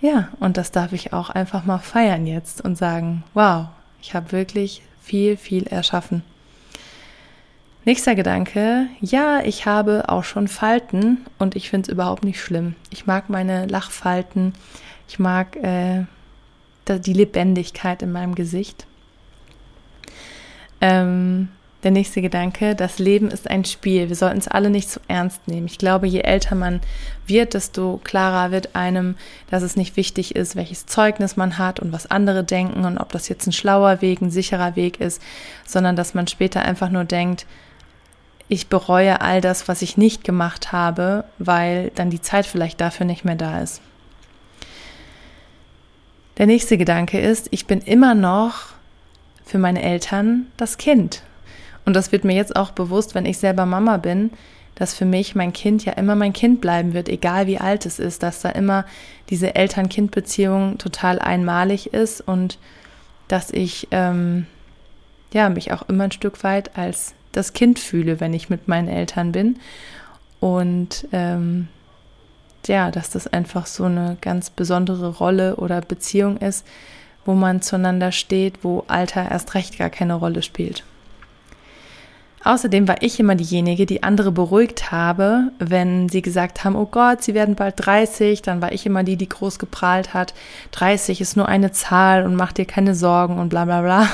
Ja, 0.00 0.28
und 0.40 0.56
das 0.56 0.72
darf 0.72 0.92
ich 0.92 1.12
auch 1.12 1.30
einfach 1.30 1.64
mal 1.64 1.78
feiern 1.78 2.26
jetzt 2.26 2.64
und 2.64 2.76
sagen, 2.76 3.22
wow, 3.34 3.66
ich 4.00 4.14
habe 4.14 4.32
wirklich 4.32 4.82
viel, 5.00 5.36
viel 5.36 5.66
erschaffen. 5.68 6.24
Nächster 7.84 8.14
Gedanke, 8.14 8.86
ja, 9.00 9.40
ich 9.42 9.66
habe 9.66 10.04
auch 10.08 10.24
schon 10.24 10.48
Falten 10.48 11.18
und 11.38 11.56
ich 11.56 11.68
finde 11.68 11.88
es 11.88 11.92
überhaupt 11.92 12.24
nicht 12.24 12.40
schlimm. 12.40 12.74
Ich 12.90 13.06
mag 13.06 13.28
meine 13.28 13.66
Lachfalten, 13.66 14.54
ich 15.08 15.18
mag 15.18 15.56
äh, 15.56 16.04
die 16.88 17.12
Lebendigkeit 17.12 18.02
in 18.02 18.12
meinem 18.12 18.34
Gesicht. 18.34 18.86
Ähm, 20.80 21.48
der 21.82 21.90
nächste 21.90 22.22
Gedanke, 22.22 22.76
das 22.76 22.98
Leben 22.98 23.28
ist 23.28 23.50
ein 23.50 23.64
Spiel. 23.64 24.08
Wir 24.08 24.14
sollten 24.14 24.38
es 24.38 24.46
alle 24.46 24.70
nicht 24.70 24.88
so 24.88 25.00
ernst 25.08 25.48
nehmen. 25.48 25.66
Ich 25.66 25.78
glaube, 25.78 26.06
je 26.06 26.20
älter 26.20 26.54
man 26.54 26.80
wird, 27.26 27.54
desto 27.54 28.00
klarer 28.04 28.52
wird 28.52 28.76
einem, 28.76 29.16
dass 29.50 29.64
es 29.64 29.74
nicht 29.74 29.96
wichtig 29.96 30.36
ist, 30.36 30.54
welches 30.54 30.86
Zeugnis 30.86 31.36
man 31.36 31.58
hat 31.58 31.80
und 31.80 31.92
was 31.92 32.10
andere 32.10 32.44
denken 32.44 32.84
und 32.84 32.98
ob 32.98 33.10
das 33.10 33.28
jetzt 33.28 33.46
ein 33.46 33.52
schlauer 33.52 34.00
Weg, 34.00 34.20
ein 34.20 34.30
sicherer 34.30 34.76
Weg 34.76 35.00
ist, 35.00 35.20
sondern 35.66 35.96
dass 35.96 36.14
man 36.14 36.28
später 36.28 36.62
einfach 36.62 36.90
nur 36.90 37.04
denkt, 37.04 37.46
ich 38.48 38.68
bereue 38.68 39.20
all 39.20 39.40
das, 39.40 39.66
was 39.66 39.82
ich 39.82 39.96
nicht 39.96 40.24
gemacht 40.24 40.72
habe, 40.72 41.24
weil 41.38 41.90
dann 41.94 42.10
die 42.10 42.20
Zeit 42.20 42.46
vielleicht 42.46 42.80
dafür 42.80 43.06
nicht 43.06 43.24
mehr 43.24 43.34
da 43.34 43.60
ist. 43.60 43.80
Der 46.38 46.46
nächste 46.46 46.78
Gedanke 46.78 47.20
ist, 47.20 47.48
ich 47.50 47.66
bin 47.66 47.80
immer 47.80 48.14
noch 48.14 48.72
für 49.44 49.58
meine 49.58 49.82
Eltern 49.82 50.46
das 50.56 50.78
Kind. 50.78 51.22
Und 51.84 51.94
das 51.94 52.12
wird 52.12 52.24
mir 52.24 52.34
jetzt 52.34 52.56
auch 52.56 52.70
bewusst, 52.70 53.14
wenn 53.14 53.26
ich 53.26 53.38
selber 53.38 53.66
Mama 53.66 53.96
bin, 53.98 54.30
dass 54.74 54.94
für 54.94 55.04
mich 55.04 55.34
mein 55.34 55.52
Kind 55.52 55.84
ja 55.84 55.92
immer 55.92 56.14
mein 56.14 56.32
Kind 56.32 56.60
bleiben 56.60 56.94
wird, 56.94 57.08
egal 57.08 57.46
wie 57.46 57.58
alt 57.58 57.84
es 57.84 57.98
ist, 57.98 58.22
dass 58.22 58.40
da 58.40 58.48
immer 58.48 58.86
diese 59.28 59.54
Eltern-Kind-Beziehung 59.54 60.78
total 60.78 61.18
einmalig 61.18 61.92
ist 61.92 62.20
und 62.22 62.58
dass 63.28 63.50
ich 63.50 63.88
ähm, 63.90 64.46
ja 65.32 65.50
mich 65.50 65.72
auch 65.72 65.88
immer 65.88 66.04
ein 66.04 66.12
Stück 66.12 66.42
weit 66.42 66.76
als 66.76 67.14
das 67.32 67.52
Kind 67.52 67.78
fühle, 67.78 68.20
wenn 68.20 68.32
ich 68.32 68.48
mit 68.48 68.68
meinen 68.68 68.88
Eltern 68.88 69.32
bin 69.32 69.58
und 70.40 71.06
ähm, 71.12 71.68
ja, 72.68 72.90
dass 72.90 73.10
das 73.10 73.26
einfach 73.26 73.66
so 73.66 73.84
eine 73.84 74.16
ganz 74.20 74.50
besondere 74.50 75.08
Rolle 75.08 75.56
oder 75.56 75.80
Beziehung 75.80 76.38
ist, 76.38 76.66
wo 77.24 77.34
man 77.34 77.62
zueinander 77.62 78.12
steht, 78.12 78.62
wo 78.62 78.84
Alter 78.88 79.30
erst 79.30 79.54
recht 79.54 79.78
gar 79.78 79.90
keine 79.90 80.14
Rolle 80.14 80.42
spielt. 80.42 80.84
Außerdem 82.44 82.88
war 82.88 83.02
ich 83.02 83.20
immer 83.20 83.36
diejenige, 83.36 83.86
die 83.86 84.02
andere 84.02 84.32
beruhigt 84.32 84.90
habe, 84.90 85.52
wenn 85.60 86.08
sie 86.08 86.22
gesagt 86.22 86.64
haben, 86.64 86.74
oh 86.74 86.86
Gott, 86.86 87.22
sie 87.22 87.34
werden 87.34 87.54
bald 87.54 87.74
30, 87.76 88.42
dann 88.42 88.60
war 88.60 88.72
ich 88.72 88.84
immer 88.84 89.04
die, 89.04 89.16
die 89.16 89.28
groß 89.28 89.60
geprahlt 89.60 90.12
hat, 90.12 90.34
30 90.72 91.20
ist 91.20 91.36
nur 91.36 91.46
eine 91.46 91.70
Zahl 91.70 92.26
und 92.26 92.34
mach 92.34 92.50
dir 92.50 92.64
keine 92.64 92.96
Sorgen 92.96 93.38
und 93.38 93.48
bla 93.48 93.64
bla 93.64 93.82
bla. 93.82 94.08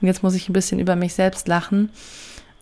Und 0.00 0.06
jetzt 0.06 0.22
muss 0.22 0.34
ich 0.34 0.50
ein 0.50 0.52
bisschen 0.52 0.78
über 0.80 0.96
mich 0.96 1.14
selbst 1.14 1.48
lachen 1.48 1.90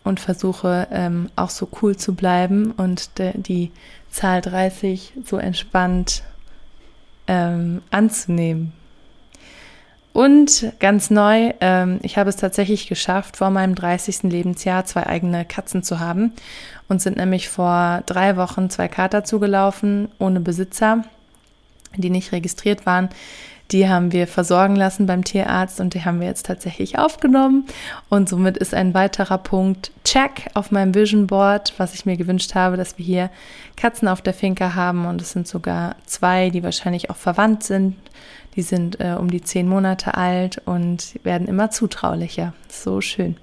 und 0.05 0.21
versuche 0.21 0.87
ähm, 0.91 1.29
auch 1.35 1.49
so 1.49 1.67
cool 1.81 1.97
zu 1.97 2.15
bleiben 2.15 2.71
und 2.71 3.09
die 3.17 3.71
Zahl 4.15 4.41
30 4.41 5.13
so 5.25 5.37
entspannt 5.37 6.23
ähm, 7.27 7.81
anzunehmen. 7.91 8.71
Und 10.13 10.71
ganz 10.79 11.09
neu, 11.09 11.51
ähm, 11.59 11.99
ich 12.01 12.17
habe 12.17 12.29
es 12.29 12.37
tatsächlich 12.37 12.87
geschafft, 12.87 13.35
vor 13.35 13.49
meinem 13.49 13.75
30. 13.75 14.23
Lebensjahr 14.23 14.85
zwei 14.85 15.05
eigene 15.05 15.43
Katzen 15.43 15.83
zu 15.83 15.99
haben 15.99 16.31
und 16.87 17.01
sind 17.01 17.17
nämlich 17.17 17.49
vor 17.49 18.01
drei 18.05 18.37
Wochen 18.37 18.69
zwei 18.69 18.87
Kater 18.87 19.25
zugelaufen, 19.25 20.07
ohne 20.17 20.39
Besitzer, 20.39 21.03
die 21.97 22.09
nicht 22.09 22.31
registriert 22.31 22.85
waren. 22.85 23.09
Die 23.71 23.89
haben 23.89 24.11
wir 24.11 24.27
versorgen 24.27 24.75
lassen 24.75 25.07
beim 25.07 25.23
Tierarzt 25.23 25.79
und 25.79 25.95
die 25.95 26.05
haben 26.05 26.19
wir 26.19 26.27
jetzt 26.27 26.45
tatsächlich 26.45 26.99
aufgenommen. 26.99 27.65
Und 28.09 28.29
somit 28.29 28.57
ist 28.57 28.75
ein 28.75 28.93
weiterer 28.93 29.39
Punkt 29.39 29.91
Check 30.03 30.49
auf 30.53 30.71
meinem 30.71 30.93
Vision 30.93 31.25
Board, 31.25 31.73
was 31.77 31.95
ich 31.95 32.05
mir 32.05 32.15
gewünscht 32.15 32.53
habe, 32.53 32.77
dass 32.77 32.97
wir 32.99 33.05
hier 33.05 33.29
Katzen 33.75 34.07
auf 34.07 34.21
der 34.21 34.35
Finca 34.35 34.75
haben. 34.75 35.05
Und 35.05 35.19
es 35.19 35.31
sind 35.31 35.47
sogar 35.47 35.95
zwei, 36.05 36.51
die 36.51 36.63
wahrscheinlich 36.63 37.09
auch 37.09 37.15
verwandt 37.15 37.63
sind. 37.63 37.95
Die 38.55 38.61
sind 38.61 38.99
äh, 38.99 39.15
um 39.19 39.31
die 39.31 39.41
zehn 39.41 39.67
Monate 39.67 40.13
alt 40.13 40.61
und 40.65 41.15
werden 41.23 41.47
immer 41.47 41.71
zutraulicher. 41.71 42.53
So 42.69 43.01
schön. 43.01 43.35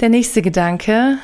Der 0.00 0.08
nächste 0.08 0.42
Gedanke. 0.42 1.18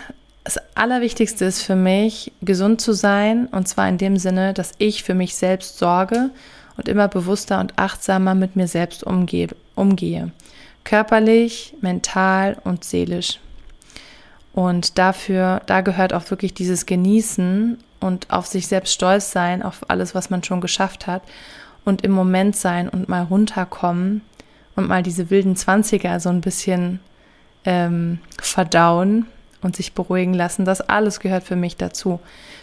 Das 0.45 0.59
Allerwichtigste 0.75 1.45
ist 1.45 1.63
für 1.63 1.77
mich, 1.77 2.33
gesund 2.41 2.81
zu 2.81 2.93
sein. 2.93 3.47
Und 3.49 3.69
zwar 3.69 3.89
in 3.89 3.99
dem 3.99 4.17
Sinne, 4.17 4.55
dass 4.55 4.73
ich 4.79 5.03
für 5.03 5.15
mich 5.15 5.35
selbst 5.35 5.79
sorge 5.79 6.31
und 6.77 6.89
immer 6.89 7.09
bewusster 7.09 7.61
und 7.61 7.79
achtsamer 7.79 8.35
mit 8.35 8.57
mir 8.57 8.69
selbst 8.69 9.05
umgehe. 9.05 9.49
umgehe. 9.75 10.33
Körperlich, 10.85 11.75
mental 11.81 12.57
und 12.65 12.85
seelisch. 12.85 13.39
Und 14.53 14.99
dafür, 14.99 15.63
da 15.67 15.81
gehört 15.81 16.13
auch 16.13 16.31
wirklich 16.31 16.55
dieses 16.55 16.87
Genießen 16.87 17.79
und 18.01 18.31
auf 18.31 18.47
sich 18.47 18.67
selbst 18.67 18.93
stolz 18.93 19.31
sein, 19.31 19.63
auf 19.63 19.89
alles, 19.89 20.15
was 20.15 20.29
man 20.29 20.43
schon 20.43 20.61
geschafft 20.61 21.07
hat 21.07 21.23
und 21.85 22.05
im 22.05 22.11
Moment 22.11 22.57
sein 22.57 22.89
und 22.89 23.09
mal 23.09 23.23
runterkommen 23.23 24.23
und 24.77 24.89
mal 24.89 25.03
diese 25.03 25.31
wilden 25.31 25.57
Zwanziger 25.57 26.21
so 26.21 26.29
ein 26.29 26.41
bisschen 26.41 27.01
ähm, 27.65 28.19
verdauen 28.41 29.27
und 29.63 29.77
sich 29.77 29.95
beruhigen 29.95 30.35
lassen. 30.35 30.65
Das 30.65 30.81
alles 30.81 31.21
gehört 31.21 31.45
für 31.45 31.57
mich 31.57 31.77
dazu. 31.77 32.21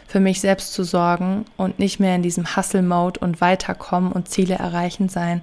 Für 0.08 0.20
mich 0.20 0.42
selbst 0.42 0.74
zu 0.74 0.84
sorgen 0.84 1.46
und 1.58 1.80
nicht 1.80 2.00
mehr 2.00 2.16
in 2.16 2.22
diesem 2.22 2.56
Hustle-Mode 2.56 3.20
und 3.20 3.42
weiterkommen 3.42 4.12
und 4.12 4.30
Ziele 4.30 4.56
erreichen 4.56 5.10
sein, 5.10 5.42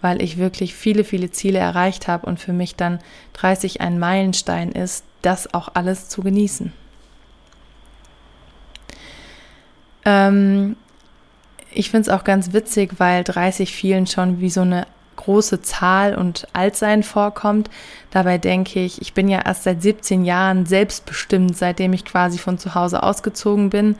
weil 0.00 0.22
ich 0.22 0.38
wirklich 0.38 0.74
viele, 0.74 1.04
viele 1.04 1.30
Ziele 1.30 1.58
erreicht 1.58 2.08
habe 2.08 2.26
und 2.26 2.40
für 2.40 2.52
mich 2.52 2.76
dann 2.76 2.98
30 3.34 3.80
ein 3.80 3.98
Meilenstein 3.98 4.72
ist, 4.72 5.04
das 5.22 5.52
auch 5.54 5.68
alles 5.74 6.08
zu 6.08 6.22
genießen. 6.22 6.72
Ähm, 10.04 10.76
ich 11.70 11.90
finde 11.90 12.10
es 12.10 12.14
auch 12.14 12.24
ganz 12.24 12.52
witzig, 12.52 12.94
weil 12.98 13.24
30 13.24 13.72
vielen 13.74 14.06
schon 14.06 14.40
wie 14.40 14.50
so 14.50 14.62
eine 14.62 14.86
große 15.16 15.62
Zahl 15.62 16.14
und 16.14 16.46
Altsein 16.52 17.02
vorkommt. 17.02 17.70
Dabei 18.10 18.38
denke 18.38 18.80
ich, 18.80 19.00
ich 19.00 19.14
bin 19.14 19.28
ja 19.28 19.40
erst 19.44 19.64
seit 19.64 19.82
17 19.82 20.24
Jahren 20.24 20.66
selbstbestimmt, 20.66 21.56
seitdem 21.56 21.92
ich 21.92 22.04
quasi 22.04 22.38
von 22.38 22.58
zu 22.58 22.74
Hause 22.74 23.02
ausgezogen 23.02 23.70
bin. 23.70 23.96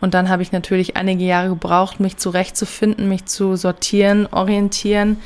Und 0.00 0.14
dann 0.14 0.28
habe 0.28 0.42
ich 0.42 0.52
natürlich 0.52 0.96
einige 0.96 1.24
Jahre 1.24 1.48
gebraucht, 1.48 2.00
mich 2.00 2.16
zurechtzufinden, 2.16 3.08
mich 3.08 3.26
zu 3.26 3.56
sortieren, 3.56 4.28
orientieren, 4.30 5.20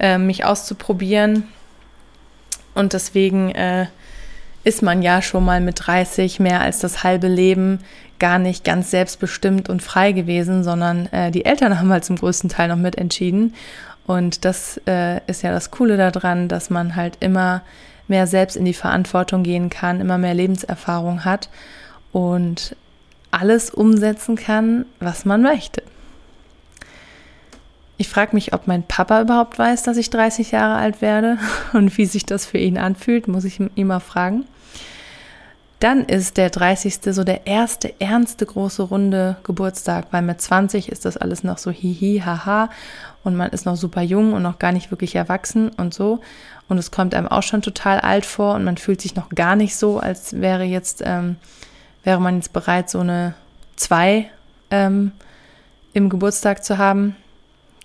äh, 0.00 0.18
mich 0.18 0.44
auszuprobieren. 0.44 1.48
Und 2.74 2.92
deswegen 2.92 3.50
äh, 3.50 3.86
ist 4.64 4.82
man 4.82 5.02
ja 5.02 5.20
schon 5.20 5.44
mal 5.44 5.60
mit 5.60 5.86
30 5.86 6.40
mehr 6.40 6.60
als 6.60 6.78
das 6.78 7.04
halbe 7.04 7.28
Leben 7.28 7.80
gar 8.18 8.38
nicht 8.38 8.64
ganz 8.64 8.90
selbstbestimmt 8.90 9.68
und 9.68 9.82
frei 9.82 10.12
gewesen, 10.12 10.64
sondern 10.64 11.06
äh, 11.12 11.30
die 11.30 11.44
Eltern 11.44 11.78
haben 11.78 11.90
halt 11.90 12.04
zum 12.04 12.16
größten 12.16 12.48
Teil 12.48 12.68
noch 12.68 12.76
mitentschieden. 12.76 13.54
Und 14.06 14.44
das 14.44 14.80
äh, 14.86 15.20
ist 15.26 15.42
ja 15.42 15.52
das 15.52 15.70
Coole 15.70 15.96
daran, 15.96 16.48
dass 16.48 16.70
man 16.70 16.94
halt 16.96 17.16
immer 17.20 17.62
mehr 18.06 18.26
selbst 18.26 18.56
in 18.56 18.64
die 18.64 18.74
Verantwortung 18.74 19.42
gehen 19.42 19.70
kann, 19.70 20.00
immer 20.00 20.18
mehr 20.18 20.34
Lebenserfahrung 20.34 21.24
hat 21.24 21.48
und 22.12 22.76
alles 23.30 23.70
umsetzen 23.70 24.36
kann, 24.36 24.86
was 25.00 25.24
man 25.24 25.42
möchte. 25.42 25.82
Ich 27.96 28.08
frage 28.08 28.34
mich, 28.34 28.52
ob 28.52 28.66
mein 28.66 28.82
Papa 28.82 29.20
überhaupt 29.22 29.58
weiß, 29.58 29.84
dass 29.84 29.96
ich 29.96 30.10
30 30.10 30.50
Jahre 30.50 30.76
alt 30.76 31.00
werde 31.00 31.38
und 31.72 31.96
wie 31.96 32.06
sich 32.06 32.26
das 32.26 32.44
für 32.44 32.58
ihn 32.58 32.78
anfühlt, 32.78 33.28
muss 33.28 33.44
ich 33.44 33.60
ihm 33.74 33.86
mal 33.86 34.00
fragen. 34.00 34.44
Dann 35.80 36.04
ist 36.04 36.36
der 36.36 36.50
30. 36.50 37.00
so 37.10 37.24
der 37.24 37.46
erste 37.46 38.00
ernste 38.00 38.46
große 38.46 38.82
Runde 38.82 39.36
Geburtstag, 39.42 40.06
weil 40.12 40.22
mit 40.22 40.40
20 40.40 40.88
ist 40.90 41.04
das 41.04 41.16
alles 41.16 41.44
noch 41.44 41.58
so 41.58 41.70
hihi, 41.70 42.22
haha 42.24 42.70
und 43.22 43.36
man 43.36 43.50
ist 43.50 43.66
noch 43.66 43.76
super 43.76 44.02
jung 44.02 44.32
und 44.32 44.42
noch 44.42 44.58
gar 44.58 44.72
nicht 44.72 44.90
wirklich 44.90 45.14
erwachsen 45.16 45.70
und 45.70 45.92
so. 45.92 46.20
Und 46.68 46.78
es 46.78 46.90
kommt 46.90 47.14
einem 47.14 47.28
auch 47.28 47.42
schon 47.42 47.62
total 47.62 48.00
alt 48.00 48.24
vor 48.24 48.54
und 48.54 48.64
man 48.64 48.76
fühlt 48.76 49.00
sich 49.00 49.16
noch 49.16 49.28
gar 49.30 49.56
nicht 49.56 49.76
so, 49.76 49.98
als 49.98 50.40
wäre 50.40 50.64
jetzt, 50.64 51.02
ähm, 51.04 51.36
wäre 52.02 52.20
man 52.20 52.36
jetzt 52.36 52.52
bereit, 52.52 52.88
so 52.88 53.00
eine 53.00 53.34
2 53.76 54.30
ähm, 54.70 55.12
im 55.92 56.08
Geburtstag 56.08 56.64
zu 56.64 56.78
haben, 56.78 57.16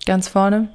ganz 0.06 0.28
vorne. 0.28 0.68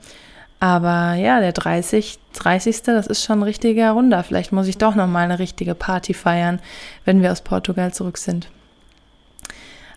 Aber 0.60 1.16
ja, 1.16 1.40
der 1.40 1.52
30, 1.52 2.18
30. 2.34 2.84
das 2.84 3.08
ist 3.08 3.24
schon 3.24 3.40
ein 3.40 3.44
richtiger 3.44 3.92
Runder. 3.92 4.24
Vielleicht 4.24 4.52
muss 4.52 4.68
ich 4.68 4.78
doch 4.78 4.96
noch 4.96 5.08
mal 5.08 5.26
eine 5.26 5.40
richtige 5.40 5.76
Party 5.76 6.14
feiern, 6.14 6.60
wenn 7.04 7.22
wir 7.22 7.32
aus 7.32 7.42
Portugal 7.42 7.94
zurück 7.94 8.18
sind. 8.18 8.50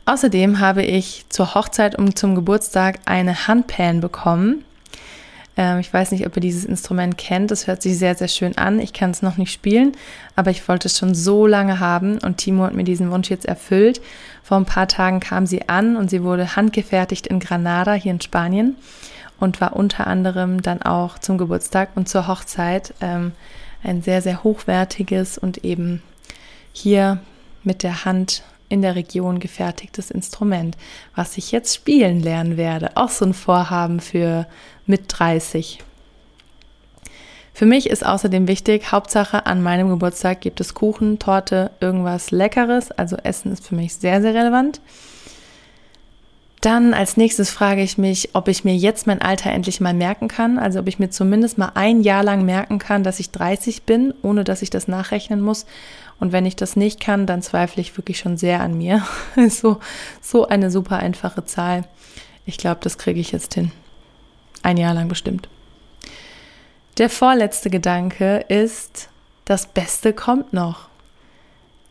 Außerdem 0.05 0.59
habe 0.59 0.83
ich 0.83 1.27
zur 1.29 1.55
Hochzeit 1.55 1.97
und 1.97 2.19
zum 2.19 2.35
Geburtstag 2.35 2.99
eine 3.05 3.47
Handpan 3.47 4.01
bekommen. 4.01 4.65
Ähm, 5.59 5.81
ich 5.81 5.93
weiß 5.93 6.13
nicht, 6.13 6.27
ob 6.27 6.35
ihr 6.37 6.41
dieses 6.41 6.65
Instrument 6.65 7.19
kennt. 7.19 7.51
Es 7.51 7.67
hört 7.67 7.83
sich 7.83 7.99
sehr, 7.99 8.15
sehr 8.15 8.29
schön 8.29 8.57
an. 8.57 8.81
Ich 8.81 8.95
kann 8.95 9.11
es 9.11 9.21
noch 9.21 9.37
nicht 9.37 9.53
spielen, 9.53 9.93
aber 10.35 10.51
ich 10.51 10.67
wollte 10.67 10.89
es 10.89 10.97
schon 10.97 11.15
so 11.15 11.47
lange 11.47 11.79
haben 11.79 12.19
und 12.19 12.39
Timo 12.39 12.65
hat 12.65 12.75
mir 12.75 12.85
diesen 12.85 13.11
Wunsch 13.11 13.29
jetzt 13.29 13.45
erfüllt. 13.45 14.01
Vor 14.43 14.57
ein 14.57 14.65
paar 14.65 14.89
Tagen 14.89 15.21
kam 15.21 15.45
sie 15.45 15.69
an 15.69 15.97
und 15.97 16.09
sie 16.09 16.23
wurde 16.23 16.57
handgefertigt 16.57 17.27
in 17.27 17.39
Granada 17.39 17.93
hier 17.93 18.13
in 18.13 18.21
Spanien 18.21 18.77
und 19.41 19.61
war 19.61 19.77
unter 19.77 20.07
anderem 20.07 20.63
dann 20.63 20.83
auch 20.83 21.19
zum 21.19 21.39
Geburtstag 21.39 21.91
und 21.95 22.09
zur 22.09 22.27
Hochzeit 22.27 22.95
ähm, 23.01 23.33
ein 23.83 24.03
sehr, 24.03 24.23
sehr 24.23 24.43
hochwertiges 24.43 25.39
und 25.39 25.65
eben 25.65 26.03
hier 26.73 27.21
mit 27.63 27.83
der 27.83 28.05
Hand 28.05 28.43
in 28.69 28.83
der 28.83 28.97
Region 28.97 29.41
gefertigtes 29.41 30.11
Instrument, 30.11 30.77
was 31.15 31.39
ich 31.39 31.53
jetzt 31.53 31.75
spielen 31.75 32.21
lernen 32.21 32.57
werde. 32.57 32.97
Auch 32.97 33.09
so 33.09 33.25
ein 33.25 33.35
Vorhaben 33.35 34.01
für 34.01 34.47
mit 34.87 35.05
30. 35.09 35.81
Für 37.55 37.67
mich 37.67 37.91
ist 37.91 38.07
außerdem 38.07 38.47
wichtig, 38.47 38.93
Hauptsache 38.93 39.47
an 39.47 39.63
meinem 39.63 39.89
Geburtstag 39.89 40.41
gibt 40.41 40.61
es 40.61 40.75
Kuchen, 40.75 41.19
Torte, 41.19 41.73
irgendwas 41.81 42.31
Leckeres. 42.31 42.93
Also 42.93 43.17
Essen 43.17 43.53
ist 43.53 43.67
für 43.67 43.75
mich 43.75 43.97
sehr, 43.97 44.23
sehr 44.23 44.35
relevant. 44.35 44.81
Dann 46.61 46.93
als 46.93 47.17
nächstes 47.17 47.51
frage 47.51 47.83
ich 47.83 47.99
mich, 47.99 48.31
ob 48.33 48.49
ich 48.49 48.65
mir 48.65 48.75
jetzt 48.75 49.07
mein 49.07 49.23
Alter 49.23 49.51
endlich 49.51 49.81
mal 49.81 49.95
merken 49.95 50.27
kann. 50.27 50.59
Also 50.59 50.81
ob 50.81 50.89
ich 50.89 50.99
mir 50.99 51.11
zumindest 51.11 51.57
mal 51.57 51.73
ein 51.75 52.03
Jahr 52.03 52.25
lang 52.25 52.45
merken 52.45 52.79
kann, 52.79 53.05
dass 53.05 53.21
ich 53.21 53.31
30 53.31 53.85
bin, 53.85 54.13
ohne 54.23 54.43
dass 54.43 54.63
ich 54.63 54.71
das 54.71 54.89
nachrechnen 54.89 55.41
muss. 55.41 55.67
Und 56.19 56.33
wenn 56.33 56.47
ich 56.47 56.57
das 56.57 56.75
nicht 56.75 56.99
kann, 56.99 57.27
dann 57.27 57.43
zweifle 57.43 57.81
ich 57.81 57.97
wirklich 57.97 58.19
schon 58.19 58.37
sehr 58.37 58.61
an 58.61 58.77
mir. 58.77 59.07
so, 59.49 59.79
so 60.21 60.49
eine 60.49 60.71
super 60.71 60.99
einfache 60.99 61.45
Zahl. 61.45 61.85
Ich 62.45 62.59
glaube, 62.59 62.81
das 62.83 62.99
kriege 62.99 63.21
ich 63.21 63.31
jetzt 63.31 63.55
hin. 63.55 63.71
Ein 64.63 64.79
Jahr 64.79 64.95
lang 64.95 65.07
bestimmt. 65.09 65.49
Der 66.97 67.09
vorletzte 67.09 67.71
Gedanke 67.71 68.39
ist, 68.49 69.09
das 69.45 69.67
Beste 69.67 70.13
kommt 70.13 70.53
noch 70.53 70.89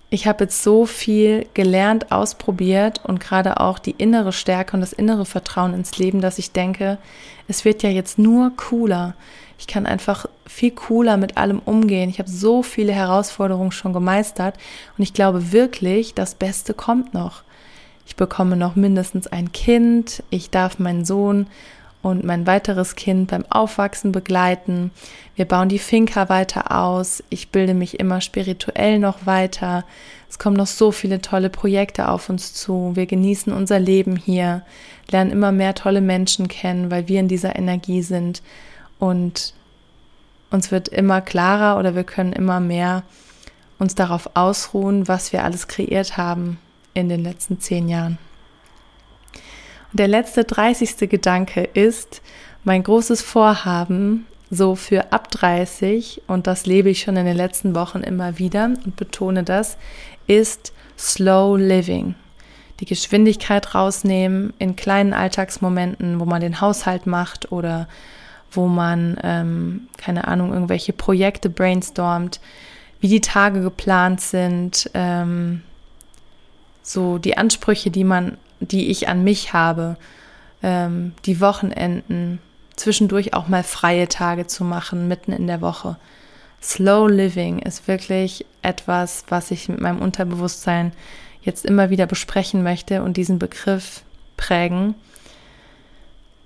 ich 0.10 0.26
habe 0.28 0.46
jetzt 0.46 0.64
so 0.64 0.86
viel 0.86 1.48
gelernt, 1.54 2.12
ausprobiert 2.12 3.02
und 3.04 3.20
gerade 3.20 3.60
auch 3.60 3.78
die 3.78 3.96
innere 3.98 4.32
Stärke 4.32 4.74
und 4.74 4.82
das 4.82 4.94
innere 4.94 5.26
Vertrauen 5.26 5.74
ins 5.74 5.98
Leben, 5.98 6.22
dass 6.22 6.40
ich 6.40 6.52
denke, 6.52 6.98
es 7.48 7.66
wird 7.66 7.84
ja 7.84 7.90
jetzt 7.90 8.18
nur 8.18 8.56
cooler. 8.56 9.16
Ich 9.60 9.68
kann 9.68 9.86
einfach 9.86 10.28
viel 10.46 10.72
cooler 10.72 11.18
mit 11.18 11.36
allem 11.36 11.60
umgehen. 11.60 12.10
Ich 12.10 12.20
habe 12.20 12.30
so 12.30 12.64
viele 12.64 12.94
Herausforderungen 12.94 13.72
schon 13.72 13.92
gemeistert 13.92 14.56
und 14.98 15.04
ich 15.04 15.14
glaube 15.14 15.52
wirklich, 15.52 16.14
das 16.14 16.36
Beste 16.36 16.74
kommt 16.74 17.14
noch. 17.14 17.44
Ich 18.06 18.16
bekomme 18.16 18.56
noch 18.56 18.78
mindestens 18.78 19.28
ein 19.28 19.52
Kind, 19.52 20.24
ich 20.30 20.50
darf 20.50 20.80
meinen 20.80 21.04
Sohn 21.04 21.48
und 22.08 22.24
mein 22.24 22.48
weiteres 22.48 22.96
Kind 22.96 23.32
beim 23.32 23.44
Aufwachsen 23.50 24.14
begleiten. 24.14 24.92
Wir 25.36 25.44
bauen 25.44 25.68
die 25.68 25.78
Finca 25.78 26.30
weiter 26.30 26.72
aus. 26.72 27.22
Ich 27.30 27.50
bilde 27.50 27.74
mich 27.74 28.00
immer 28.00 28.22
spirituell 28.22 28.98
noch 28.98 29.26
weiter. 29.26 29.84
Es 30.30 30.40
kommen 30.40 30.56
noch 30.56 30.68
so 30.68 30.94
viele 30.94 31.20
tolle 31.20 31.50
Projekte 31.50 32.08
auf 32.08 32.30
uns 32.30 32.54
zu. 32.54 32.92
Wir 32.96 33.08
genießen 33.08 33.52
unser 33.52 33.80
Leben 33.80 34.16
hier, 34.16 34.62
lernen 35.12 35.32
immer 35.32 35.52
mehr 35.52 35.76
tolle 35.76 36.00
Menschen 36.00 36.48
kennen, 36.48 36.92
weil 36.92 37.10
wir 37.10 37.20
in 37.20 37.28
dieser 37.28 37.58
Energie 37.58 38.02
sind. 38.02 38.42
Und 39.00 39.54
uns 40.50 40.72
wird 40.72 40.88
immer 40.88 41.20
klarer 41.20 41.78
oder 41.78 41.94
wir 41.94 42.06
können 42.06 42.32
immer 42.32 42.62
mehr 42.62 43.04
uns 43.80 43.96
darauf 43.96 44.30
ausruhen, 44.34 45.10
was 45.10 45.34
wir 45.34 45.44
alles 45.44 45.68
kreiert 45.68 46.16
haben 46.16 46.58
in 46.94 47.10
den 47.10 47.22
letzten 47.22 47.60
zehn 47.60 47.90
Jahren. 47.90 48.18
Und 49.92 50.00
der 50.00 50.08
letzte, 50.08 50.44
dreißigste 50.44 51.08
Gedanke 51.08 51.64
ist 51.64 52.22
mein 52.64 52.84
großes 52.84 53.22
Vorhaben, 53.22 54.26
so 54.50 54.76
für 54.76 55.12
ab 55.12 55.30
30, 55.32 56.24
und 56.28 56.48
das 56.48 56.66
lebe 56.66 56.90
ich 56.90 57.02
schon 57.02 57.18
in 57.18 57.26
den 57.26 57.36
letzten 57.36 57.76
Wochen 57.76 58.00
immer 58.00 58.38
wieder 58.40 58.66
und 58.66 58.96
betone 58.96 59.44
das, 59.44 59.78
ist 60.28 60.74
Slow 60.98 61.58
Living. 61.58 62.16
Die 62.80 62.86
Geschwindigkeit 62.86 63.74
rausnehmen 63.74 64.54
in 64.60 64.76
kleinen 64.76 65.14
Alltagsmomenten, 65.14 66.20
wo 66.20 66.26
man 66.26 66.42
den 66.42 66.62
Haushalt 66.62 67.08
macht 67.08 67.52
oder 67.52 67.88
wo 68.52 68.68
man, 68.68 69.18
ähm, 69.24 69.88
keine 69.98 70.28
Ahnung, 70.28 70.54
irgendwelche 70.54 70.94
Projekte 70.94 71.50
brainstormt, 71.50 72.40
wie 73.00 73.08
die 73.08 73.22
Tage 73.22 73.62
geplant 73.62 74.22
sind, 74.22 74.90
ähm, 74.94 75.62
so 76.82 77.18
die 77.18 77.38
Ansprüche, 77.38 77.92
die 77.92 78.04
man 78.04 78.38
die 78.60 78.90
ich 78.90 79.08
an 79.08 79.24
mich 79.24 79.54
habe, 79.54 79.98
ähm, 80.64 81.14
die 81.26 81.40
Wochenenden, 81.40 82.40
zwischendurch 82.76 83.34
auch 83.34 83.48
mal 83.48 83.64
freie 83.64 84.08
Tage 84.08 84.48
zu 84.48 84.64
machen, 84.64 85.08
mitten 85.08 85.32
in 85.32 85.48
der 85.48 85.62
Woche. 85.62 85.98
Slow 86.62 87.08
Living 87.08 87.60
ist 87.60 87.88
wirklich 87.88 88.46
etwas, 88.62 89.26
was 89.30 89.52
ich 89.52 89.70
mit 89.70 89.80
meinem 89.80 90.00
Unterbewusstsein 90.00 90.92
jetzt 91.42 91.66
immer 91.66 91.90
wieder 91.90 92.06
besprechen 92.06 92.64
möchte 92.64 93.04
und 93.04 93.18
diesen 93.18 93.40
Begriff 93.40 94.04
prägen, 94.36 94.96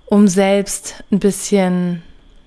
um 0.06 0.28
selbst 0.28 1.02
ein 1.10 1.18
bisschen 1.18 2.02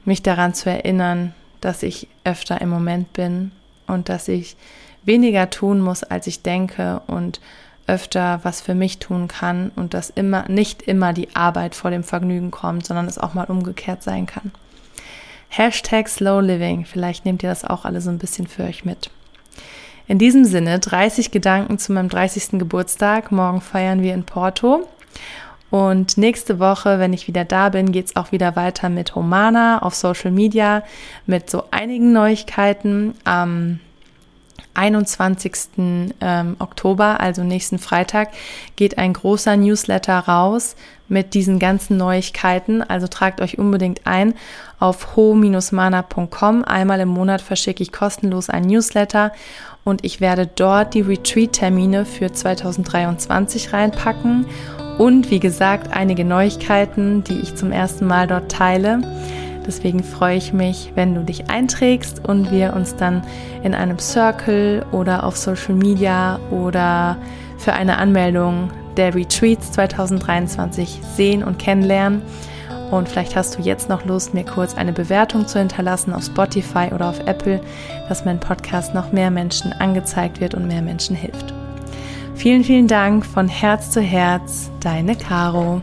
mich 0.05 0.21
daran 0.21 0.53
zu 0.53 0.69
erinnern, 0.69 1.33
dass 1.61 1.83
ich 1.83 2.07
öfter 2.23 2.61
im 2.61 2.69
Moment 2.69 3.13
bin 3.13 3.51
und 3.87 4.09
dass 4.09 4.27
ich 4.27 4.55
weniger 5.03 5.49
tun 5.49 5.79
muss, 5.79 6.03
als 6.03 6.27
ich 6.27 6.41
denke 6.43 7.01
und 7.07 7.39
öfter 7.87 8.39
was 8.43 8.61
für 8.61 8.75
mich 8.75 8.99
tun 8.99 9.27
kann 9.27 9.71
und 9.75 9.93
dass 9.93 10.09
immer 10.09 10.47
nicht 10.47 10.81
immer 10.81 11.13
die 11.13 11.35
Arbeit 11.35 11.75
vor 11.75 11.91
dem 11.91 12.03
Vergnügen 12.03 12.51
kommt, 12.51 12.85
sondern 12.85 13.07
es 13.07 13.17
auch 13.17 13.33
mal 13.33 13.45
umgekehrt 13.45 14.03
sein 14.03 14.25
kann. 14.25 14.51
Hashtag 15.49 16.09
Slow 16.09 16.41
Living, 16.41 16.85
vielleicht 16.85 17.25
nehmt 17.25 17.43
ihr 17.43 17.49
das 17.49 17.63
auch 17.63 17.85
alle 17.85 18.01
so 18.01 18.09
ein 18.09 18.17
bisschen 18.17 18.47
für 18.47 18.63
euch 18.63 18.85
mit. 18.85 19.09
In 20.07 20.19
diesem 20.19 20.45
Sinne 20.45 20.79
30 20.79 21.31
Gedanken 21.31 21.79
zu 21.79 21.91
meinem 21.91 22.09
30. 22.09 22.59
Geburtstag. 22.59 23.31
Morgen 23.31 23.61
feiern 23.61 24.01
wir 24.03 24.13
in 24.13 24.23
Porto. 24.23 24.87
Und 25.71 26.17
nächste 26.17 26.59
Woche, 26.59 26.99
wenn 26.99 27.11
ich 27.11 27.27
wieder 27.27 27.43
da 27.43 27.69
bin, 27.69 27.91
geht 27.91 28.07
es 28.07 28.15
auch 28.15 28.31
wieder 28.31 28.55
weiter 28.55 28.89
mit 28.89 29.15
Humana 29.15 29.81
auf 29.81 29.95
Social 29.95 30.31
Media 30.31 30.83
mit 31.25 31.49
so 31.49 31.63
einigen 31.71 32.13
Neuigkeiten. 32.13 33.15
Am 33.23 33.79
21. 34.73 35.53
Ähm, 36.21 36.55
Oktober, 36.59 37.19
also 37.19 37.43
nächsten 37.43 37.79
Freitag, 37.79 38.29
geht 38.75 38.97
ein 38.97 39.13
großer 39.13 39.57
Newsletter 39.57 40.19
raus 40.19 40.75
mit 41.07 41.33
diesen 41.33 41.59
ganzen 41.59 41.97
Neuigkeiten. 41.97 42.81
Also 42.81 43.07
tragt 43.07 43.41
euch 43.41 43.57
unbedingt 43.57 44.01
ein 44.05 44.33
auf 44.79 45.15
ho-mana.com. 45.15 46.63
Einmal 46.63 46.99
im 46.99 47.09
Monat 47.09 47.41
verschicke 47.41 47.83
ich 47.83 47.91
kostenlos 47.91 48.49
ein 48.49 48.63
Newsletter 48.63 49.31
und 49.83 50.03
ich 50.03 50.19
werde 50.19 50.47
dort 50.47 50.93
die 50.93 51.01
Retreat-Termine 51.01 52.05
für 52.05 52.31
2023 52.31 53.71
reinpacken 53.71 54.45
und 54.97 55.29
wie 55.29 55.39
gesagt 55.39 55.95
einige 55.95 56.25
Neuigkeiten, 56.25 57.23
die 57.23 57.39
ich 57.39 57.55
zum 57.55 57.71
ersten 57.71 58.07
Mal 58.07 58.27
dort 58.27 58.51
teile. 58.51 59.01
Deswegen 59.65 60.03
freue 60.03 60.37
ich 60.37 60.53
mich, 60.53 60.91
wenn 60.95 61.15
du 61.15 61.23
dich 61.23 61.49
einträgst 61.49 62.27
und 62.27 62.51
wir 62.51 62.73
uns 62.73 62.95
dann 62.95 63.23
in 63.63 63.73
einem 63.73 63.99
Circle 63.99 64.85
oder 64.91 65.23
auf 65.23 65.37
Social 65.37 65.75
Media 65.75 66.39
oder 66.51 67.17
für 67.57 67.73
eine 67.73 67.97
Anmeldung 67.97 68.69
der 68.97 69.13
Retreats 69.15 69.71
2023 69.73 71.01
sehen 71.15 71.43
und 71.43 71.59
kennenlernen. 71.59 72.21
Und 72.91 73.09
vielleicht 73.09 73.35
hast 73.35 73.57
du 73.57 73.61
jetzt 73.61 73.89
noch 73.89 74.05
Lust, 74.05 74.33
mir 74.33 74.45
kurz 74.45 74.75
eine 74.75 74.93
Bewertung 74.93 75.47
zu 75.47 75.59
hinterlassen 75.59 76.13
auf 76.13 76.23
Spotify 76.23 76.89
oder 76.93 77.09
auf 77.09 77.19
Apple, 77.25 77.59
dass 78.07 78.25
mein 78.25 78.39
Podcast 78.39 78.93
noch 78.93 79.11
mehr 79.11 79.31
Menschen 79.31 79.73
angezeigt 79.73 80.39
wird 80.39 80.53
und 80.53 80.67
mehr 80.67 80.81
Menschen 80.81 81.15
hilft. 81.15 81.53
Vielen, 82.35 82.63
vielen 82.63 82.87
Dank 82.87 83.25
von 83.25 83.47
Herz 83.47 83.91
zu 83.91 84.01
Herz, 84.01 84.69
deine 84.81 85.15
Caro. 85.15 85.81